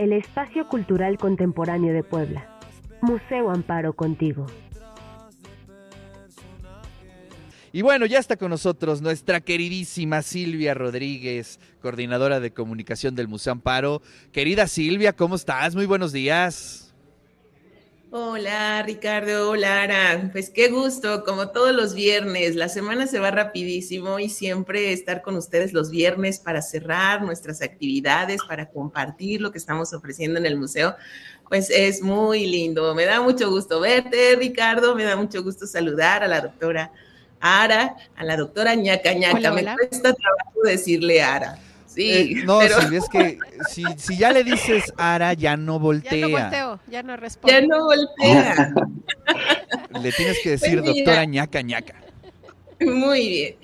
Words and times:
el 0.00 0.14
espacio 0.14 0.66
cultural 0.66 1.18
contemporáneo 1.18 1.92
de 1.92 2.02
Puebla. 2.02 2.48
Museo 3.02 3.50
Amparo 3.50 3.92
contigo. 3.92 4.46
Y 7.70 7.82
bueno, 7.82 8.06
ya 8.06 8.18
está 8.18 8.36
con 8.36 8.48
nosotros 8.48 9.02
nuestra 9.02 9.42
queridísima 9.42 10.22
Silvia 10.22 10.72
Rodríguez, 10.72 11.60
coordinadora 11.82 12.40
de 12.40 12.50
comunicación 12.50 13.14
del 13.14 13.28
Museo 13.28 13.52
Amparo. 13.52 14.00
Querida 14.32 14.66
Silvia, 14.68 15.12
¿cómo 15.12 15.34
estás? 15.34 15.74
Muy 15.74 15.84
buenos 15.84 16.12
días. 16.12 16.89
Hola 18.12 18.82
Ricardo, 18.82 19.50
hola 19.50 19.82
Ara, 19.82 20.30
pues 20.32 20.50
qué 20.50 20.66
gusto, 20.66 21.22
como 21.22 21.50
todos 21.50 21.72
los 21.72 21.94
viernes, 21.94 22.56
la 22.56 22.68
semana 22.68 23.06
se 23.06 23.20
va 23.20 23.30
rapidísimo 23.30 24.18
y 24.18 24.28
siempre 24.28 24.92
estar 24.92 25.22
con 25.22 25.36
ustedes 25.36 25.72
los 25.72 25.90
viernes 25.90 26.40
para 26.40 26.60
cerrar 26.60 27.22
nuestras 27.22 27.62
actividades, 27.62 28.40
para 28.48 28.68
compartir 28.68 29.40
lo 29.40 29.52
que 29.52 29.58
estamos 29.58 29.92
ofreciendo 29.92 30.40
en 30.40 30.46
el 30.46 30.56
museo, 30.56 30.96
pues 31.48 31.70
es 31.70 32.02
muy 32.02 32.48
lindo, 32.48 32.96
me 32.96 33.04
da 33.04 33.20
mucho 33.20 33.48
gusto 33.48 33.78
verte 33.78 34.34
Ricardo, 34.34 34.96
me 34.96 35.04
da 35.04 35.14
mucho 35.14 35.44
gusto 35.44 35.68
saludar 35.68 36.24
a 36.24 36.26
la 36.26 36.40
doctora 36.40 36.90
Ara, 37.38 37.94
a 38.16 38.24
la 38.24 38.36
doctora 38.36 38.74
ñaca 38.74 39.14
ñaca, 39.14 39.52
me 39.52 39.62
cuesta 39.62 40.12
trabajo 40.12 40.62
decirle 40.64 41.22
Ara. 41.22 41.60
Sí, 42.00 42.12
eh, 42.40 42.44
no, 42.46 42.60
Silvia, 42.62 42.98
es 42.98 43.08
que 43.10 43.38
si, 43.68 43.84
si, 43.98 44.16
ya 44.16 44.32
le 44.32 44.42
dices 44.42 44.90
Ara, 44.96 45.34
ya 45.34 45.56
no 45.58 45.78
voltea. 45.78 46.12
Ya 46.12 46.28
no 46.28 46.38
volteo, 46.40 46.80
ya 46.90 47.02
no 47.02 47.16
responde. 47.18 47.52
Ya 47.60 47.66
no 47.66 47.84
voltea. 47.84 48.74
le 50.00 50.12
tienes 50.12 50.38
que 50.42 50.50
decir 50.50 50.80
pues 50.80 50.94
doctora 50.94 51.26
ñaca 51.26 51.60
ñaca. 51.60 51.94
Muy 52.80 53.28
bien. 53.28 53.56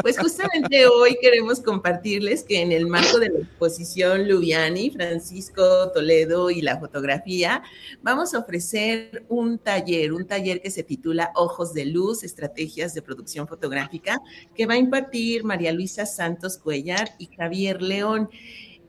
Pues 0.00 0.18
justamente 0.18 0.86
hoy 0.86 1.16
queremos 1.20 1.60
compartirles 1.60 2.42
que 2.42 2.62
en 2.62 2.72
el 2.72 2.86
marco 2.86 3.18
de 3.18 3.28
la 3.28 3.38
exposición 3.40 4.26
Lubiani, 4.26 4.90
Francisco 4.90 5.90
Toledo 5.92 6.50
y 6.50 6.62
la 6.62 6.80
fotografía, 6.80 7.62
vamos 8.02 8.32
a 8.32 8.38
ofrecer 8.38 9.24
un 9.28 9.58
taller, 9.58 10.12
un 10.12 10.26
taller 10.26 10.62
que 10.62 10.70
se 10.70 10.82
titula 10.82 11.32
Ojos 11.34 11.74
de 11.74 11.84
Luz, 11.84 12.24
Estrategias 12.24 12.94
de 12.94 13.02
Producción 13.02 13.46
Fotográfica, 13.46 14.20
que 14.54 14.66
va 14.66 14.74
a 14.74 14.78
impartir 14.78 15.44
María 15.44 15.72
Luisa 15.72 16.06
Santos 16.06 16.56
Cuellar 16.56 17.14
y 17.18 17.26
Javier 17.36 17.82
León. 17.82 18.30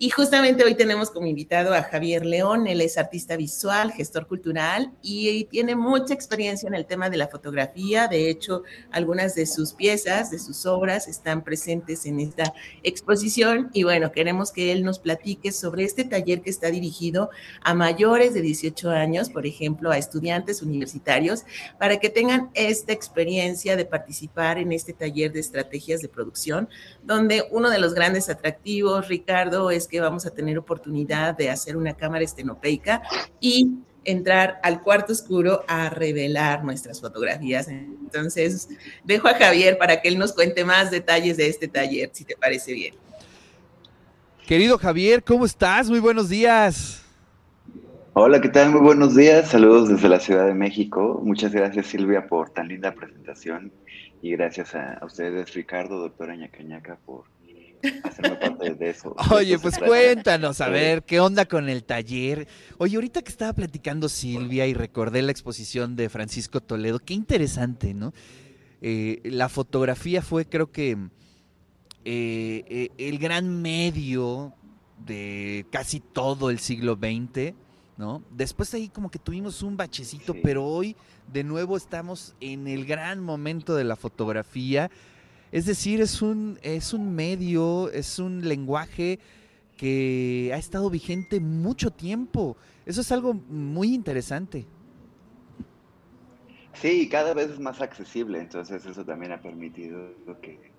Y 0.04 0.10
justamente 0.10 0.66
hoy 0.66 0.76
tenemos 0.76 1.12
como 1.12 1.28
invitado 1.28 1.74
a 1.74 1.82
Javier 1.82 2.26
León, 2.26 2.68
él 2.68 2.82
es 2.82 2.98
artista 2.98 3.38
visual, 3.38 3.94
gestor 3.94 4.28
cultural 4.28 4.92
y 5.02 5.46
tiene 5.46 5.78
mucha 5.78 6.14
experiencia 6.14 6.68
en 6.68 6.74
el 6.74 6.86
tema 6.86 7.10
de 7.10 7.16
la 7.16 7.30
fotografía. 7.30 8.10
De 8.10 8.30
hecho, 8.30 8.64
algunas 8.92 9.34
de 9.34 9.46
sus 9.46 9.72
piezas, 9.72 10.30
de 10.30 10.40
sus 10.40 10.66
obras 10.66 11.08
están 11.08 11.42
presentes 11.42 12.06
en 12.06 12.20
esta 12.20 12.54
exposición. 12.84 13.70
Y 13.72 13.84
bueno, 13.84 14.12
queremos 14.12 14.52
que 14.52 14.74
él 14.74 14.84
nos 14.84 15.00
platique 15.00 15.54
sobre 15.54 15.86
este 15.86 16.04
taller 16.04 16.42
que 16.42 16.50
está 16.50 16.70
dirigido 16.70 17.30
a 17.62 17.74
mayores 17.74 18.34
de 18.34 18.42
18 18.42 18.90
años, 18.90 19.30
por 19.30 19.46
ejemplo, 19.46 19.90
a 19.90 19.98
estudiantes 19.98 20.62
universitarios, 20.62 21.46
para 21.80 22.02
que 22.02 22.10
tengan 22.10 22.50
esta 22.56 22.92
experiencia 22.92 23.78
de 23.78 23.86
participar 23.86 24.58
en 24.58 24.74
este 24.74 24.92
taller 24.92 25.32
de 25.32 25.40
estrategias 25.40 26.02
de 26.02 26.10
producción, 26.10 26.68
donde 27.04 27.48
uno 27.52 27.70
de 27.70 27.80
los 27.80 27.94
grandes 27.94 28.28
atractivos, 28.28 29.08
Ricardo, 29.08 29.72
es 29.72 29.88
que 29.94 30.02
vamos 30.02 30.26
a 30.26 30.32
tener 30.32 30.58
oportunidad 30.58 31.38
de 31.38 31.52
hacer 31.52 31.78
una 31.78 31.94
cámara 31.94 32.24
estenopeica 32.24 33.04
y 33.40 33.76
entrar 34.04 34.60
al 34.64 34.82
cuarto 34.82 35.14
oscuro 35.14 35.64
a 35.68 35.88
revelar 35.92 36.64
nuestras 36.64 37.00
fotografías. 37.00 37.68
Entonces, 37.68 38.70
dejo 39.04 39.28
a 39.28 39.36
Javier 39.36 39.78
para 39.78 40.02
que 40.02 40.10
él 40.10 40.18
nos 40.18 40.34
cuente 40.34 40.66
más 40.66 40.90
detalles 40.90 41.38
de 41.38 41.48
este 41.48 41.68
taller, 41.68 42.10
si 42.12 42.26
te 42.26 42.36
parece 42.36 42.74
bien. 42.74 42.96
Querido 44.48 44.80
Javier, 44.80 45.24
¿cómo 45.24 45.46
estás? 45.46 45.92
Muy 45.92 46.00
buenos 46.00 46.28
días. 46.28 47.04
Hola, 48.14 48.42
¿qué 48.42 48.50
tal? 48.50 48.72
Muy 48.72 48.82
buenos 48.82 49.16
días. 49.16 49.52
Saludos 49.52 49.90
desde 49.90 50.10
la 50.10 50.20
Ciudad 50.20 50.48
de 50.48 50.56
México. 50.56 51.22
Muchas 51.24 51.52
gracias 51.52 51.86
Silvia 51.86 52.26
por 52.26 52.50
tan 52.50 52.68
linda 52.68 52.96
presentación 52.96 53.72
y 54.24 54.32
gracias 54.32 54.74
a, 54.74 55.00
ustedes, 55.06 55.54
Ricardo, 55.54 56.00
doctora 56.00 56.36
Ñacañaca, 56.36 56.98
por 57.06 57.26
hacerme 58.04 58.36
parte 58.38 58.76
de 58.76 58.90
eso. 58.90 59.16
Oye, 59.32 59.60
pues 59.60 59.78
cuéntanos, 59.78 60.62
a 60.62 60.70
ver, 60.70 61.04
¿qué 61.04 61.20
onda 61.20 61.46
con 61.46 61.70
el 61.70 61.84
taller? 61.84 62.48
Oye, 62.78 62.96
ahorita 62.96 63.22
que 63.22 63.32
estaba 63.32 63.54
platicando 63.54 64.10
Silvia 64.10 64.68
y 64.68 64.74
recordé 64.74 65.22
la 65.22 65.32
exposición 65.32 65.96
de 65.96 66.10
Francisco 66.10 66.62
Toledo, 66.62 67.00
qué 67.00 67.14
interesante, 67.14 67.94
¿no? 67.94 68.14
Eh, 68.82 69.22
la 69.24 69.50
fotografía 69.50 70.22
fue, 70.22 70.46
creo 70.46 70.72
que, 70.72 70.92
eh, 72.06 72.66
eh, 72.68 72.90
el 72.98 73.18
gran 73.18 73.62
medio 73.62 74.54
de 75.06 75.66
casi 75.72 76.00
todo 76.00 76.50
el 76.50 76.60
siglo 76.60 76.96
XX, 76.96 77.54
¿no? 77.98 78.24
Después 78.32 78.74
ahí 78.74 78.90
como 78.90 79.10
que 79.10 79.20
tuvimos 79.20 79.64
un 79.64 79.78
bachecito, 79.78 80.36
pero 80.42 80.66
hoy 80.66 80.96
de 81.32 81.44
nuevo 81.44 81.78
estamos 81.78 82.36
en 82.42 82.68
el 82.68 82.86
gran 82.86 83.22
momento 83.22 83.76
de 83.76 83.84
la 83.84 83.96
fotografía 83.96 84.90
es 85.54 85.68
decir, 85.68 86.02
es 86.02 86.24
un, 86.24 86.58
es 86.64 86.94
un 86.94 87.14
medio, 87.14 87.92
es 87.92 88.18
un 88.18 88.42
lenguaje 88.42 89.20
que 89.78 90.50
ha 90.52 90.58
estado 90.58 90.90
vigente 90.90 91.40
mucho 91.40 91.92
tiempo. 91.92 92.58
Eso 92.88 93.02
es 93.02 93.12
algo 93.12 93.36
muy 93.36 93.94
interesante. 93.94 94.66
Sí, 96.74 97.08
cada 97.08 97.36
vez 97.36 97.52
es 97.52 97.60
más 97.60 97.82
accesible, 97.82 98.40
entonces 98.40 98.84
eso 98.84 99.06
también 99.06 99.32
ha 99.32 99.44
permitido 99.44 100.16
que 100.42 100.72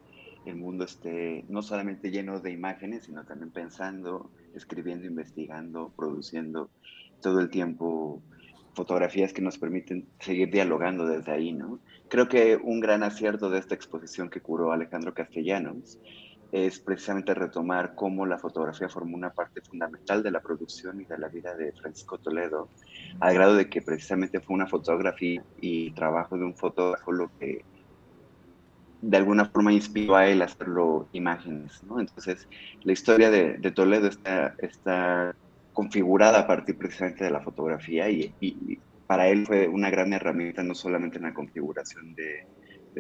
el 0.45 0.57
mundo 0.57 0.87
esté 0.87 1.45
no 1.49 1.63
solamente 1.63 2.11
lleno 2.11 2.41
de 2.41 2.51
imágenes, 2.51 3.05
sino 3.05 3.23
también 3.23 3.53
pensando, 3.53 4.29
escribiendo, 4.57 5.07
investigando, 5.07 5.93
produciendo 5.95 6.69
todo 7.23 7.39
el 7.39 7.49
tiempo 7.49 8.21
fotografías 8.75 9.33
que 9.33 9.43
nos 9.43 9.59
permiten 9.59 10.07
seguir 10.21 10.51
dialogando 10.51 11.07
desde 11.07 11.33
ahí, 11.33 11.53
¿no? 11.53 11.81
Creo 12.09 12.29
que 12.29 12.57
un 12.57 12.81
gran 12.81 13.03
acierto 13.03 13.51
de 13.51 13.59
esta 13.59 13.75
exposición 13.75 14.29
que 14.29 14.41
curó 14.41 14.73
Alejandro 14.73 15.15
Castellanos 15.15 15.99
es 16.53 16.79
precisamente 16.79 17.35
retomar 17.35 17.95
cómo 17.97 18.27
la 18.27 18.39
fotografía 18.39 18.89
formó 18.89 19.17
una 19.17 19.31
parte 19.31 19.61
fundamental 19.61 20.23
de 20.23 20.31
la 20.31 20.41
producción 20.41 21.01
y 21.01 21.05
de 21.05 21.19
la 21.19 21.29
vida 21.29 21.57
de 21.57 21.73
Francisco 21.73 22.19
Toledo, 22.19 22.69
al 23.19 23.35
grado 23.35 23.57
de 23.57 23.69
que 23.69 23.83
precisamente 23.83 24.41
fue 24.41 24.55
una 24.55 24.69
fotografía 24.69 25.43
y 25.61 25.91
trabajo 25.93 26.39
de 26.39 26.45
un 26.45 26.55
fotógrafo 26.55 27.11
lo 27.11 27.31
que 27.39 27.65
de 29.03 29.17
alguna 29.17 29.47
forma 29.47 29.73
inspiró 29.73 30.17
a 30.17 30.27
él 30.29 30.41
a 30.41 30.47
hacerlo 30.47 31.09
imágenes, 31.13 31.83
¿no? 31.85 32.01
Entonces, 32.01 32.49
la 32.85 32.93
historia 32.93 33.31
de, 33.31 33.59
Toledo 33.73 34.07
está, 34.07 34.55
está 34.59 35.35
configurada 35.75 36.41
a 36.41 36.47
partir 36.47 36.79
precisamente 36.79 37.25
de 37.25 37.31
la 37.31 37.41
fotografía 37.41 38.09
y, 38.09 38.33
para 39.07 39.29
él 39.29 39.47
fue 39.47 39.69
una 39.69 39.91
gran 39.91 40.15
herramienta 40.15 40.63
no 40.63 40.75
solamente 40.75 41.19
en 41.19 41.25
la 41.25 41.35
configuración 41.35 42.15
de, 42.15 42.47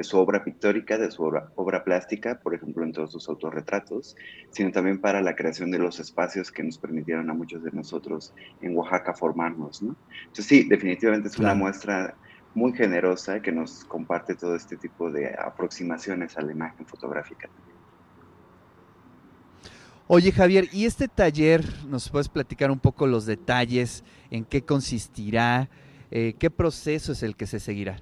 su 0.03 0.19
obra 0.19 0.45
pictórica, 0.45 0.99
de 0.99 1.11
su 1.11 1.23
obra, 1.23 1.85
plástica, 1.85 2.41
por 2.41 2.55
ejemplo 2.55 2.85
en 2.85 2.93
todos 2.93 3.13
sus 3.13 3.27
autorretratos, 3.29 4.15
sino 4.51 4.71
también 4.71 5.01
para 5.01 5.23
la 5.23 5.35
creación 5.35 5.71
de 5.71 5.79
los 5.79 6.01
espacios 6.01 6.51
que 6.51 6.63
nos 6.63 6.77
permitieron 6.77 7.31
a 7.31 7.33
muchos 7.33 7.63
de 7.63 7.71
nosotros 7.71 8.35
en 8.61 8.77
Oaxaca 8.77 9.15
formarnos. 9.15 9.83
¿no? 9.83 9.97
Entonces 10.21 10.47
sí, 10.47 10.69
definitivamente 10.69 11.29
es 11.29 11.39
una 11.39 11.55
muestra 11.55 12.17
muy 12.55 12.73
generosa 12.73 13.41
que 13.41 13.53
nos 13.53 13.85
comparte 13.85 14.35
todo 14.35 14.57
este 14.57 14.77
tipo 14.77 15.11
de 15.11 15.35
aproximaciones 15.39 16.37
a 16.37 16.43
la 16.43 16.53
imagen 16.53 16.87
fotográfica. 16.87 17.49
Oye 20.07 20.33
Javier, 20.33 20.69
¿y 20.71 20.85
este 20.85 21.09
taller 21.09 21.65
nos 21.89 22.11
puedes 22.11 22.29
platicar 22.29 22.71
un 22.71 22.79
poco 22.79 23.07
los 23.07 23.25
detalles, 23.25 24.05
en 24.31 24.45
qué 24.45 24.63
consistirá, 24.63 25.71
eh, 26.11 26.35
qué 26.39 26.51
proceso 26.51 27.13
es 27.13 27.23
el 27.23 27.37
que 27.37 27.47
se 27.47 27.59
seguirá? 27.59 27.97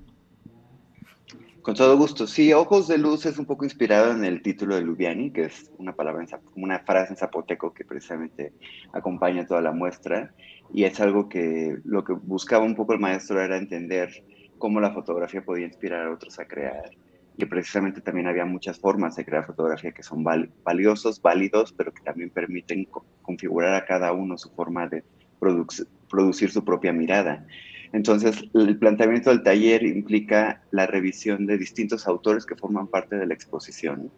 Con 1.62 1.76
todo 1.76 1.96
gusto. 1.96 2.26
Sí, 2.26 2.52
Ojos 2.52 2.88
de 2.88 2.98
Luz 2.98 3.24
es 3.24 3.38
un 3.38 3.46
poco 3.46 3.64
inspirado 3.64 4.10
en 4.10 4.24
el 4.24 4.42
título 4.42 4.74
de 4.74 4.82
Lubiani, 4.82 5.30
que 5.30 5.44
es 5.44 5.70
una 5.78 5.94
palabra, 5.94 6.26
una 6.56 6.80
frase 6.80 7.12
en 7.12 7.16
zapoteco 7.16 7.72
que 7.72 7.84
precisamente 7.84 8.52
acompaña 8.92 9.46
toda 9.46 9.60
la 9.60 9.70
muestra. 9.70 10.34
Y 10.74 10.82
es 10.82 10.98
algo 10.98 11.28
que 11.28 11.78
lo 11.84 12.03
que 12.03 12.15
buscaba 12.15 12.65
un 12.65 12.74
poco 12.74 12.94
el 12.94 12.98
maestro 12.98 13.41
era 13.41 13.56
entender 13.56 14.24
cómo 14.59 14.80
la 14.80 14.91
fotografía 14.91 15.44
podía 15.44 15.66
inspirar 15.66 16.09
a 16.09 16.12
otros 16.12 16.36
a 16.41 16.47
crear 16.47 16.91
que 17.38 17.46
precisamente 17.46 18.00
también 18.00 18.26
había 18.26 18.44
muchas 18.44 18.78
formas 18.78 19.16
de 19.16 19.24
crear 19.24 19.46
fotografía 19.46 19.92
que 19.92 20.02
son 20.02 20.24
valiosos, 20.64 21.20
válidos, 21.20 21.72
pero 21.72 21.92
que 21.92 22.02
también 22.02 22.30
permiten 22.30 22.86
configurar 23.22 23.74
a 23.74 23.84
cada 23.84 24.12
uno 24.12 24.36
su 24.36 24.50
forma 24.50 24.88
de 24.88 25.02
producir 25.38 26.50
su 26.50 26.64
propia 26.64 26.92
mirada. 26.92 27.46
Entonces, 27.92 28.44
el 28.54 28.78
planteamiento 28.78 29.30
del 29.30 29.42
taller 29.42 29.82
implica 29.82 30.62
la 30.70 30.86
revisión 30.86 31.46
de 31.46 31.58
distintos 31.58 32.06
autores 32.06 32.46
que 32.46 32.56
forman 32.56 32.86
parte 32.86 33.16
de 33.16 33.26
la 33.26 33.34
exposición, 33.34 34.10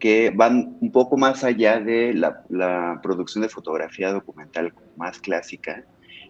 que 0.00 0.30
van 0.34 0.76
un 0.80 0.90
poco 0.90 1.16
más 1.16 1.44
allá 1.44 1.80
de 1.80 2.12
la, 2.12 3.00
producción 3.02 3.42
de 3.42 3.48
fotografía 3.48 4.12
documental 4.12 4.74
más 4.96 5.20
clásica 5.20 5.84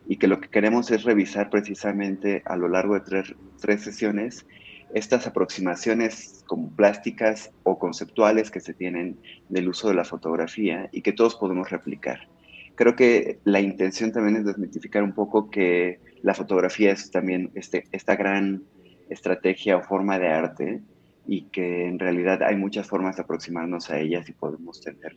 y 0.07 0.17
que 0.17 0.29
lo 0.29 0.41
que 0.41 0.51
queremos 0.51 0.91
es 0.91 1.05
revisar 1.05 1.49
precisamente 1.49 2.43
a 2.45 2.57
lo 2.57 2.69
largo 2.69 2.95
de 2.95 3.01
tres, 3.01 3.35
tres 3.61 3.83
sesiones 3.83 4.47
estas 4.95 5.27
aproximaciones 5.27 6.45
como 6.47 6.71
plásticas 6.71 7.51
o 7.65 7.79
conceptuales 7.79 8.51
que 8.51 8.61
se 8.61 8.75
tienen 8.75 9.19
del 9.49 9.69
uso 9.69 9.89
de 9.89 9.95
la 9.95 10.05
fotografía 10.05 10.89
y 10.93 11.03
que 11.03 11.13
todos 11.13 11.35
podemos 11.35 11.71
replicar. 11.71 12.29
creo 12.77 12.97
que 12.97 13.39
la 13.45 13.61
intención 13.61 14.11
también 14.11 14.37
es 14.37 14.45
desmitificar 14.45 15.03
un 15.03 15.13
poco 15.13 15.51
que 15.51 16.01
la 16.23 16.35
fotografía 16.35 16.93
es 16.93 17.11
también 17.11 17.51
este, 17.55 17.85
esta 17.93 18.17
gran 18.17 18.65
estrategia 19.11 19.77
o 19.77 19.83
forma 19.83 20.19
de 20.19 20.29
arte 20.29 20.81
y 21.27 21.43
que 21.53 21.87
en 21.87 21.99
realidad 21.99 22.43
hay 22.43 22.57
muchas 22.57 22.87
formas 22.87 23.17
de 23.17 23.23
aproximarnos 23.23 23.91
a 23.91 23.99
ellas 23.99 24.29
y 24.29 24.33
podemos 24.33 24.81
tener 24.81 25.17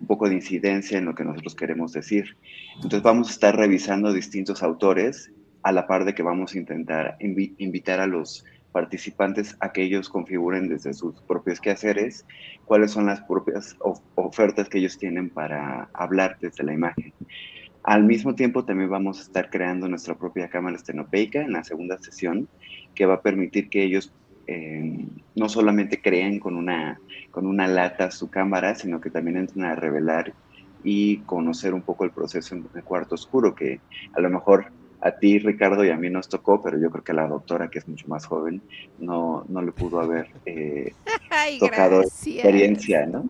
un 0.00 0.06
poco 0.06 0.28
de 0.28 0.36
incidencia 0.36 0.98
en 0.98 1.04
lo 1.04 1.14
que 1.14 1.24
nosotros 1.24 1.54
queremos 1.54 1.92
decir. 1.92 2.36
Entonces 2.76 3.02
vamos 3.02 3.28
a 3.28 3.32
estar 3.32 3.56
revisando 3.56 4.12
distintos 4.12 4.62
autores 4.62 5.32
a 5.62 5.72
la 5.72 5.86
par 5.86 6.04
de 6.04 6.14
que 6.14 6.22
vamos 6.22 6.54
a 6.54 6.58
intentar 6.58 7.16
invitar 7.20 8.00
a 8.00 8.06
los 8.06 8.44
participantes 8.78 9.56
a 9.58 9.72
que 9.72 9.82
ellos 9.82 10.08
configuren 10.08 10.68
desde 10.68 10.94
sus 10.94 11.20
propios 11.22 11.60
quehaceres 11.60 12.24
cuáles 12.64 12.92
son 12.92 13.06
las 13.06 13.20
propias 13.22 13.76
ofertas 14.14 14.68
que 14.68 14.78
ellos 14.78 14.96
tienen 14.98 15.30
para 15.30 15.88
hablar 15.92 16.38
desde 16.40 16.62
la 16.62 16.74
imagen. 16.74 17.12
Al 17.82 18.04
mismo 18.04 18.36
tiempo 18.36 18.64
también 18.64 18.88
vamos 18.88 19.18
a 19.18 19.22
estar 19.22 19.50
creando 19.50 19.88
nuestra 19.88 20.14
propia 20.14 20.48
cámara 20.48 20.76
estenopeica 20.76 21.40
en 21.40 21.54
la 21.54 21.64
segunda 21.64 21.98
sesión 21.98 22.46
que 22.94 23.04
va 23.04 23.14
a 23.14 23.20
permitir 23.20 23.68
que 23.68 23.82
ellos 23.82 24.12
eh, 24.46 25.08
no 25.34 25.48
solamente 25.48 26.00
creen 26.00 26.38
con 26.38 26.54
una, 26.54 27.00
con 27.32 27.48
una 27.48 27.66
lata 27.66 28.12
su 28.12 28.30
cámara, 28.30 28.76
sino 28.76 29.00
que 29.00 29.10
también 29.10 29.38
entren 29.38 29.64
a 29.64 29.74
revelar 29.74 30.34
y 30.84 31.16
conocer 31.22 31.74
un 31.74 31.82
poco 31.82 32.04
el 32.04 32.12
proceso 32.12 32.54
en 32.54 32.64
el 32.76 32.84
cuarto 32.84 33.16
oscuro, 33.16 33.56
que 33.56 33.80
a 34.12 34.20
lo 34.20 34.30
mejor 34.30 34.66
a 35.00 35.12
ti, 35.12 35.38
Ricardo, 35.38 35.84
y 35.84 35.90
a 35.90 35.96
mí 35.96 36.10
nos 36.10 36.28
tocó, 36.28 36.60
pero 36.60 36.78
yo 36.78 36.90
creo 36.90 37.04
que 37.04 37.12
a 37.12 37.14
la 37.14 37.28
doctora, 37.28 37.70
que 37.70 37.78
es 37.78 37.86
mucho 37.86 38.08
más 38.08 38.26
joven, 38.26 38.60
no, 38.98 39.44
no 39.48 39.62
le 39.62 39.70
pudo 39.70 40.00
haber 40.00 40.28
eh, 40.44 40.92
tocado 41.60 42.02
experiencia, 42.02 43.06
¿no? 43.06 43.28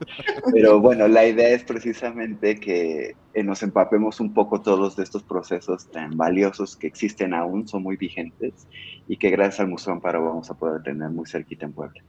Pero 0.53 0.81
bueno, 0.81 1.09
la 1.09 1.27
idea 1.27 1.51
es 1.51 1.65
precisamente 1.65 2.59
que 2.59 3.17
eh, 3.35 3.43
nos 3.43 3.63
empapemos 3.63 4.19
un 4.21 4.33
poco 4.33 4.63
todos 4.63 4.97
de 4.97 5.03
estos 5.03 5.23
procesos 5.23 5.91
tan 5.91 6.17
valiosos 6.17 6.77
que 6.77 6.87
existen 6.87 7.35
aún, 7.35 7.69
son 7.69 7.83
muy 7.83 7.97
vigentes, 7.97 8.67
y 9.07 9.17
que 9.17 9.31
gracias 9.31 9.61
al 9.61 9.69
Museo 9.69 9.93
Amparo 9.93 10.25
vamos 10.25 10.51
a 10.51 10.55
poder 10.55 10.83
tener 10.83 11.11
muy 11.11 11.27
cerquita 11.27 11.67
en 11.67 11.73
Puebla. 11.73 12.03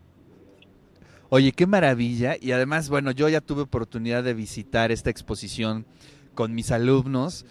Oye, 1.29 1.51
qué 1.51 1.67
maravilla. 1.67 2.37
Y 2.39 2.53
además, 2.53 2.89
bueno, 2.89 3.11
yo 3.11 3.29
ya 3.29 3.41
tuve 3.41 3.61
oportunidad 3.61 4.23
de 4.23 4.33
visitar 4.33 4.91
esta 4.91 5.11
exposición 5.11 5.85
con 6.33 6.55
mis 6.55 6.71
alumnos 6.71 7.45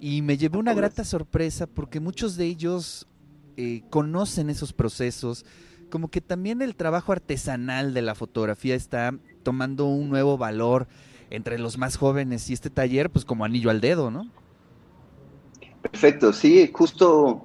y 0.00 0.22
me 0.22 0.36
llevé 0.36 0.58
una 0.58 0.74
grata 0.74 1.04
sorpresa 1.04 1.66
porque 1.66 2.00
muchos 2.00 2.36
de 2.36 2.46
ellos 2.46 3.06
eh, 3.56 3.82
conocen 3.90 4.50
esos 4.50 4.72
procesos, 4.72 5.44
como 5.90 6.08
que 6.08 6.20
también 6.20 6.62
el 6.62 6.76
trabajo 6.76 7.12
artesanal 7.12 7.94
de 7.94 8.02
la 8.02 8.14
fotografía 8.14 8.74
está 8.74 9.14
tomando 9.42 9.86
un 9.86 10.08
nuevo 10.08 10.38
valor 10.38 10.86
entre 11.30 11.58
los 11.58 11.78
más 11.78 11.96
jóvenes 11.96 12.48
y 12.50 12.52
este 12.52 12.70
taller 12.70 13.10
pues 13.10 13.24
como 13.24 13.44
anillo 13.44 13.70
al 13.70 13.80
dedo, 13.80 14.10
¿no? 14.10 14.30
Perfecto, 15.82 16.32
sí, 16.32 16.70
justo 16.72 17.44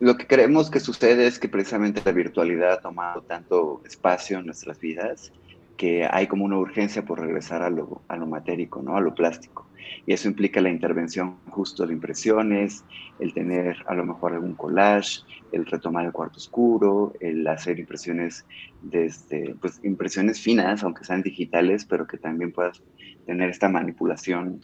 lo 0.00 0.16
que 0.16 0.26
creemos 0.26 0.70
que 0.70 0.80
sucede 0.80 1.26
es 1.26 1.38
que 1.38 1.48
precisamente 1.48 2.02
la 2.04 2.12
virtualidad 2.12 2.72
ha 2.72 2.80
tomado 2.80 3.22
tanto 3.22 3.82
espacio 3.86 4.38
en 4.38 4.46
nuestras 4.46 4.78
vidas 4.78 5.32
que 5.76 6.08
hay 6.10 6.26
como 6.26 6.44
una 6.44 6.58
urgencia 6.58 7.04
por 7.04 7.20
regresar 7.20 7.62
a 7.62 7.70
lo, 7.70 8.02
a 8.08 8.16
lo 8.16 8.26
matérico, 8.26 8.82
¿no? 8.82 8.96
A 8.96 9.00
lo 9.00 9.14
plástico 9.14 9.66
y 10.06 10.12
eso 10.12 10.28
implica 10.28 10.60
la 10.60 10.70
intervención 10.70 11.36
justo 11.50 11.86
de 11.86 11.92
impresiones, 11.92 12.84
el 13.18 13.32
tener 13.32 13.76
a 13.86 13.94
lo 13.94 14.04
mejor 14.04 14.32
algún 14.32 14.54
collage, 14.54 15.22
el 15.52 15.66
retomar 15.66 16.04
el 16.06 16.12
cuarto 16.12 16.38
oscuro, 16.38 17.12
el 17.20 17.46
hacer 17.46 17.78
impresiones 17.78 18.44
desde, 18.82 19.54
pues 19.60 19.80
impresiones 19.82 20.40
finas, 20.40 20.82
aunque 20.82 21.04
sean 21.04 21.22
digitales, 21.22 21.84
pero 21.84 22.06
que 22.06 22.18
también 22.18 22.52
puedas 22.52 22.82
tener 23.26 23.50
esta 23.50 23.68
manipulación 23.68 24.60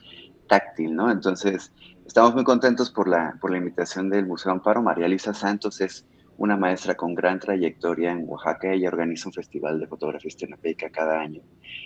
táctil, 0.48 0.94
¿no? 0.94 1.10
Entonces, 1.10 1.72
estamos 2.06 2.34
muy 2.34 2.44
contentos 2.44 2.90
por 2.90 3.08
la, 3.08 3.36
por 3.40 3.50
la 3.50 3.58
invitación 3.58 4.10
del 4.10 4.26
Museo 4.26 4.52
Amparo. 4.52 4.82
María 4.82 5.08
Luisa 5.08 5.32
Santos 5.32 5.80
es 5.80 6.06
una 6.40 6.56
maestra 6.56 6.94
con 6.94 7.14
gran 7.14 7.38
trayectoria 7.38 8.12
en 8.12 8.24
Oaxaca. 8.26 8.72
Ella 8.72 8.88
organiza 8.88 9.28
un 9.28 9.34
festival 9.34 9.78
de 9.78 9.86
fotografía 9.86 10.30
estenopeica 10.30 10.88
cada 10.88 11.20
año 11.20 11.42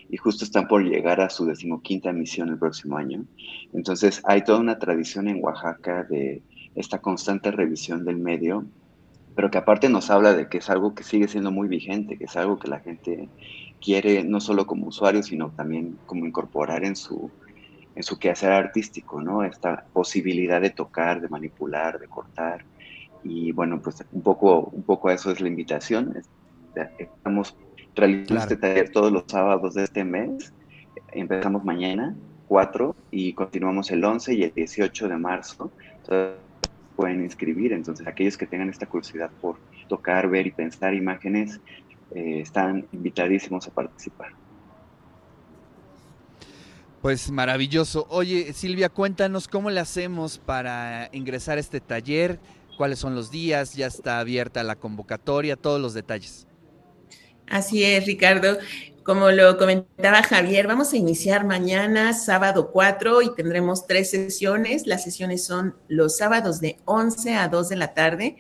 y 0.08 0.16
justo 0.16 0.44
están 0.44 0.68
por 0.68 0.84
llegar 0.84 1.20
a 1.20 1.28
su 1.28 1.44
decimoquinta 1.44 2.12
misión 2.12 2.50
el 2.50 2.58
próximo 2.58 2.96
año. 2.96 3.24
Entonces 3.72 4.22
hay 4.24 4.44
toda 4.44 4.60
una 4.60 4.78
tradición 4.78 5.26
en 5.26 5.42
Oaxaca 5.42 6.04
de 6.04 6.40
esta 6.76 7.00
constante 7.00 7.50
revisión 7.50 8.04
del 8.04 8.18
medio, 8.18 8.64
pero 9.34 9.50
que 9.50 9.58
aparte 9.58 9.88
nos 9.88 10.08
habla 10.10 10.34
de 10.34 10.48
que 10.48 10.58
es 10.58 10.70
algo 10.70 10.94
que 10.94 11.02
sigue 11.02 11.26
siendo 11.26 11.50
muy 11.50 11.66
vigente, 11.66 12.16
que 12.16 12.26
es 12.26 12.36
algo 12.36 12.56
que 12.56 12.68
la 12.68 12.78
gente 12.78 13.28
quiere 13.80 14.22
no 14.22 14.40
solo 14.40 14.68
como 14.68 14.86
usuario, 14.86 15.24
sino 15.24 15.50
también 15.50 15.98
como 16.06 16.26
incorporar 16.26 16.84
en 16.84 16.94
su, 16.94 17.28
en 17.96 18.04
su 18.04 18.20
quehacer 18.20 18.52
artístico, 18.52 19.20
¿no? 19.20 19.42
Esta 19.42 19.84
posibilidad 19.92 20.60
de 20.60 20.70
tocar, 20.70 21.20
de 21.20 21.28
manipular, 21.28 21.98
de 21.98 22.06
cortar 22.06 22.64
y 23.24 23.52
bueno, 23.52 23.80
pues 23.80 24.04
un 24.12 24.22
poco, 24.22 24.70
un 24.72 24.82
poco 24.82 25.10
eso 25.10 25.30
es 25.30 25.40
la 25.40 25.48
invitación. 25.48 26.22
Estamos 26.98 27.56
realizando 27.94 28.42
este 28.42 28.56
taller 28.56 28.90
todos 28.90 29.10
los 29.10 29.24
sábados 29.26 29.74
de 29.74 29.84
este 29.84 30.04
mes. 30.04 30.52
Empezamos 31.12 31.64
mañana, 31.64 32.14
4, 32.48 32.94
y 33.10 33.32
continuamos 33.32 33.90
el 33.90 34.04
11 34.04 34.34
y 34.34 34.42
el 34.42 34.52
18 34.52 35.08
de 35.08 35.16
marzo. 35.16 35.72
Entonces, 35.96 36.38
pueden 36.96 37.22
inscribir. 37.22 37.72
Entonces, 37.72 38.06
aquellos 38.06 38.36
que 38.36 38.46
tengan 38.46 38.68
esta 38.68 38.86
curiosidad 38.86 39.30
por 39.40 39.56
tocar, 39.88 40.28
ver 40.28 40.46
y 40.46 40.50
pensar 40.50 40.94
imágenes, 40.94 41.60
eh, 42.14 42.40
están 42.40 42.86
invitadísimos 42.92 43.66
a 43.66 43.70
participar. 43.70 44.32
Pues 47.00 47.30
maravilloso. 47.30 48.06
Oye, 48.08 48.54
Silvia, 48.54 48.88
cuéntanos 48.88 49.46
cómo 49.46 49.68
le 49.70 49.78
hacemos 49.78 50.38
para 50.38 51.10
ingresar 51.12 51.58
a 51.58 51.60
este 51.60 51.80
taller 51.80 52.40
cuáles 52.76 52.98
son 52.98 53.14
los 53.14 53.30
días, 53.30 53.74
ya 53.74 53.86
está 53.86 54.18
abierta 54.18 54.62
la 54.62 54.76
convocatoria, 54.76 55.56
todos 55.56 55.80
los 55.80 55.94
detalles. 55.94 56.46
Así 57.46 57.84
es, 57.84 58.06
Ricardo. 58.06 58.58
Como 59.04 59.30
lo 59.30 59.58
comentaba 59.58 60.22
Javier, 60.22 60.66
vamos 60.66 60.94
a 60.94 60.96
iniciar 60.96 61.44
mañana, 61.44 62.14
sábado 62.14 62.70
4, 62.72 63.20
y 63.20 63.34
tendremos 63.34 63.86
tres 63.86 64.10
sesiones. 64.10 64.86
Las 64.86 65.04
sesiones 65.04 65.44
son 65.44 65.76
los 65.88 66.16
sábados 66.16 66.60
de 66.60 66.78
11 66.86 67.34
a 67.34 67.48
2 67.48 67.68
de 67.68 67.76
la 67.76 67.92
tarde 67.92 68.36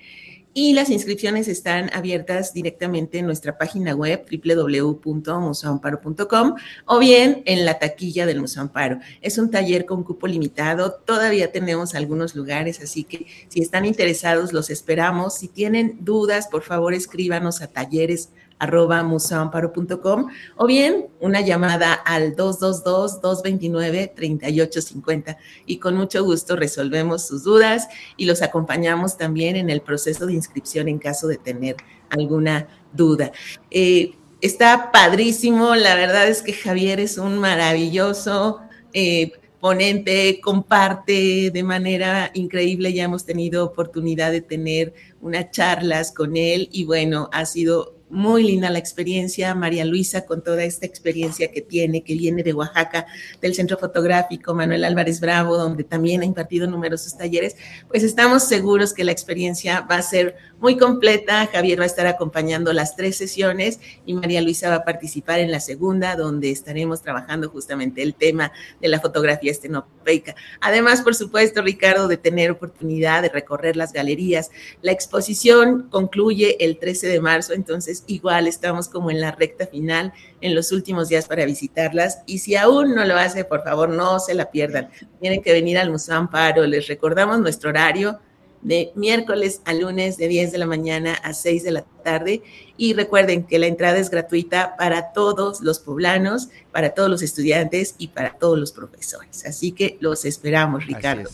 y 0.54 0.72
las 0.72 0.88
inscripciones 0.88 1.46
están 1.48 1.90
abiertas 1.92 2.54
directamente 2.54 3.18
en 3.18 3.26
nuestra 3.26 3.58
página 3.58 3.94
web 3.94 4.24
www.museoamparo.com 4.30 6.54
o 6.86 6.98
bien 7.00 7.42
en 7.44 7.66
la 7.66 7.80
taquilla 7.80 8.24
del 8.24 8.40
Museo 8.40 8.62
Amparo. 8.62 9.00
Es 9.20 9.36
un 9.36 9.50
taller 9.50 9.84
con 9.84 10.04
cupo 10.04 10.28
limitado, 10.28 10.92
todavía 10.92 11.50
tenemos 11.50 11.96
algunos 11.96 12.36
lugares, 12.36 12.80
así 12.80 13.02
que 13.02 13.26
si 13.48 13.60
están 13.60 13.84
interesados 13.84 14.52
los 14.52 14.70
esperamos. 14.70 15.34
Si 15.34 15.48
tienen 15.48 15.98
dudas, 16.00 16.46
por 16.46 16.62
favor 16.62 16.94
escríbanos 16.94 17.60
a 17.60 17.66
talleres 17.66 18.28
arroba 18.58 19.02
museoamparo.com 19.02 20.28
o 20.56 20.66
bien 20.66 21.06
una 21.20 21.40
llamada 21.40 21.92
al 21.92 22.36
222-229-3850 22.36 25.36
y 25.66 25.78
con 25.78 25.96
mucho 25.96 26.22
gusto 26.24 26.56
resolvemos 26.56 27.26
sus 27.26 27.44
dudas 27.44 27.88
y 28.16 28.24
los 28.26 28.42
acompañamos 28.42 29.16
también 29.16 29.56
en 29.56 29.70
el 29.70 29.80
proceso 29.80 30.26
de 30.26 30.34
inscripción 30.34 30.88
en 30.88 30.98
caso 30.98 31.26
de 31.26 31.36
tener 31.36 31.76
alguna 32.10 32.68
duda. 32.92 33.32
Eh, 33.70 34.14
está 34.40 34.92
padrísimo, 34.92 35.74
la 35.74 35.96
verdad 35.96 36.28
es 36.28 36.42
que 36.42 36.52
Javier 36.52 37.00
es 37.00 37.18
un 37.18 37.38
maravilloso... 37.38 38.60
Eh, 38.92 39.32
ponente, 39.64 40.42
comparte 40.42 41.50
de 41.50 41.62
manera 41.62 42.30
increíble. 42.34 42.92
Ya 42.92 43.04
hemos 43.04 43.24
tenido 43.24 43.64
oportunidad 43.64 44.30
de 44.30 44.42
tener 44.42 44.92
unas 45.22 45.52
charlas 45.52 46.12
con 46.12 46.36
él 46.36 46.68
y 46.70 46.84
bueno, 46.84 47.30
ha 47.32 47.46
sido 47.46 47.96
muy 48.14 48.44
linda 48.44 48.70
la 48.70 48.78
experiencia, 48.78 49.54
María 49.54 49.84
Luisa, 49.84 50.24
con 50.24 50.42
toda 50.42 50.62
esta 50.62 50.86
experiencia 50.86 51.50
que 51.50 51.60
tiene, 51.60 52.04
que 52.04 52.14
viene 52.14 52.44
de 52.44 52.54
Oaxaca, 52.54 53.06
del 53.42 53.54
Centro 53.54 53.76
Fotográfico, 53.76 54.54
Manuel 54.54 54.84
Álvarez 54.84 55.20
Bravo, 55.20 55.56
donde 55.58 55.82
también 55.82 56.22
ha 56.22 56.24
impartido 56.24 56.68
numerosos 56.68 57.18
talleres, 57.18 57.56
pues 57.88 58.04
estamos 58.04 58.44
seguros 58.44 58.94
que 58.94 59.04
la 59.04 59.12
experiencia 59.12 59.80
va 59.80 59.96
a 59.96 60.02
ser 60.02 60.36
muy 60.64 60.78
completa. 60.78 61.46
Javier 61.52 61.78
va 61.78 61.82
a 61.82 61.86
estar 61.86 62.06
acompañando 62.06 62.72
las 62.72 62.96
tres 62.96 63.18
sesiones 63.18 63.80
y 64.06 64.14
María 64.14 64.40
Luisa 64.40 64.70
va 64.70 64.76
a 64.76 64.84
participar 64.84 65.40
en 65.40 65.50
la 65.50 65.60
segunda, 65.60 66.16
donde 66.16 66.50
estaremos 66.50 67.02
trabajando 67.02 67.50
justamente 67.50 68.00
el 68.00 68.14
tema 68.14 68.50
de 68.80 68.88
la 68.88 68.98
fotografía 68.98 69.50
estenopeica. 69.50 70.34
Además, 70.62 71.02
por 71.02 71.14
supuesto, 71.14 71.60
Ricardo, 71.60 72.08
de 72.08 72.16
tener 72.16 72.50
oportunidad 72.50 73.20
de 73.20 73.28
recorrer 73.28 73.76
las 73.76 73.92
galerías. 73.92 74.50
La 74.80 74.92
exposición 74.92 75.88
concluye 75.90 76.56
el 76.64 76.78
13 76.78 77.08
de 77.08 77.20
marzo, 77.20 77.52
entonces 77.52 78.02
igual 78.06 78.46
estamos 78.46 78.88
como 78.88 79.10
en 79.10 79.20
la 79.20 79.32
recta 79.32 79.66
final, 79.66 80.14
en 80.40 80.54
los 80.54 80.72
últimos 80.72 81.10
días 81.10 81.26
para 81.28 81.44
visitarlas. 81.44 82.20
Y 82.24 82.38
si 82.38 82.56
aún 82.56 82.94
no 82.94 83.04
lo 83.04 83.18
hace, 83.18 83.44
por 83.44 83.62
favor, 83.62 83.90
no 83.90 84.18
se 84.18 84.32
la 84.32 84.50
pierdan. 84.50 84.88
Tienen 85.20 85.42
que 85.42 85.52
venir 85.52 85.76
al 85.76 85.90
Museo 85.90 86.16
Amparo. 86.16 86.64
Les 86.66 86.86
recordamos 86.86 87.38
nuestro 87.38 87.68
horario 87.68 88.18
de 88.64 88.90
miércoles 88.96 89.60
a 89.64 89.74
lunes 89.74 90.16
de 90.16 90.26
10 90.26 90.50
de 90.50 90.58
la 90.58 90.66
mañana 90.66 91.14
a 91.14 91.32
6 91.32 91.62
de 91.62 91.70
la 91.70 91.82
tarde. 92.02 92.42
Y 92.76 92.94
recuerden 92.94 93.44
que 93.44 93.60
la 93.60 93.68
entrada 93.68 93.98
es 93.98 94.10
gratuita 94.10 94.74
para 94.76 95.12
todos 95.12 95.60
los 95.60 95.78
poblanos, 95.78 96.48
para 96.72 96.90
todos 96.90 97.08
los 97.08 97.22
estudiantes 97.22 97.94
y 97.98 98.08
para 98.08 98.36
todos 98.36 98.58
los 98.58 98.72
profesores. 98.72 99.44
Así 99.46 99.70
que 99.70 99.96
los 100.00 100.24
esperamos, 100.24 100.86
Ricardo. 100.86 101.30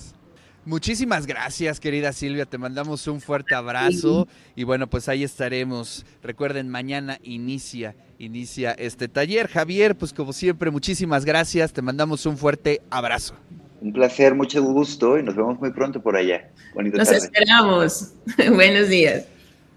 Muchísimas 0.66 1.26
gracias, 1.26 1.80
querida 1.80 2.12
Silvia. 2.12 2.44
Te 2.44 2.58
mandamos 2.58 3.06
un 3.06 3.20
fuerte 3.20 3.54
abrazo. 3.54 4.28
Y 4.54 4.64
bueno, 4.64 4.90
pues 4.90 5.08
ahí 5.08 5.25
estaremos. 5.25 6.04
Recuerden, 6.22 6.68
mañana 6.68 7.18
inicia, 7.22 7.96
inicia 8.18 8.72
este 8.72 9.08
taller. 9.08 9.49
Javier, 9.49 9.96
pues 9.96 10.12
como 10.12 10.34
siempre, 10.34 10.70
muchísimas 10.70 11.25
gracias. 11.25 11.72
Te 11.72 11.80
mandamos 11.80 12.26
un 12.26 12.37
fuerte 12.37 12.82
abrazo. 12.90 13.34
Un 13.80 13.92
placer, 13.92 14.34
mucho 14.34 14.62
gusto 14.62 15.18
y 15.18 15.22
nos 15.22 15.34
vemos 15.34 15.58
muy 15.58 15.70
pronto 15.72 16.02
por 16.02 16.16
allá. 16.16 16.50
nos 16.75 17.10
esperamos. 17.10 18.12
Buenos 18.54 18.88
días. 18.88 19.26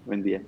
Buen 0.04 0.22
día. 0.22 0.42